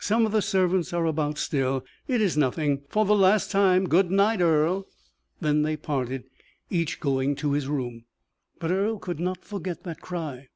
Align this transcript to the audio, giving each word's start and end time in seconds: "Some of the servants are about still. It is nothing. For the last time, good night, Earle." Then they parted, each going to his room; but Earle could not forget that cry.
"Some 0.00 0.26
of 0.26 0.32
the 0.32 0.42
servants 0.42 0.92
are 0.92 1.06
about 1.06 1.38
still. 1.38 1.84
It 2.08 2.20
is 2.20 2.36
nothing. 2.36 2.82
For 2.88 3.04
the 3.04 3.14
last 3.14 3.52
time, 3.52 3.88
good 3.88 4.10
night, 4.10 4.40
Earle." 4.40 4.88
Then 5.40 5.62
they 5.62 5.76
parted, 5.76 6.24
each 6.70 6.98
going 6.98 7.36
to 7.36 7.52
his 7.52 7.68
room; 7.68 8.06
but 8.58 8.72
Earle 8.72 8.98
could 8.98 9.20
not 9.20 9.44
forget 9.44 9.84
that 9.84 10.00
cry. 10.00 10.48